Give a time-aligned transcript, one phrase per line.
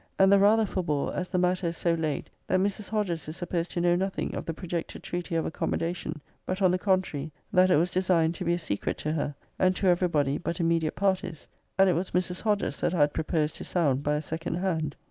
[0.17, 2.89] And the rather forbore, as the matter is so laid, that Mrs.
[2.89, 6.79] Hodges is supposed to know nothing of the projected treaty of accommodation; but, on the
[6.79, 10.39] contrary, that it was designed to be a secret to her, and to every body
[10.39, 12.41] but immediate parties; and it was Mrs.
[12.41, 14.95] Hodges that I had pro posed to sound by a second hand.